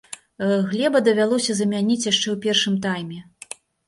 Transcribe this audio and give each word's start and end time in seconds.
Глеба 0.69 1.01
давялося 1.07 1.55
замяніць 1.59 1.97
яшчэ 2.11 2.27
ў 2.31 2.37
першым 2.47 2.79
тайме. 2.87 3.19